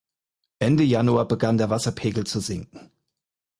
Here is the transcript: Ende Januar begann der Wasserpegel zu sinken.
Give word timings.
Ende 0.57 0.83
Januar 0.83 1.27
begann 1.27 1.59
der 1.59 1.69
Wasserpegel 1.69 2.25
zu 2.25 2.39
sinken. 2.39 2.89